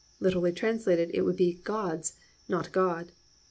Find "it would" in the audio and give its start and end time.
1.13-1.35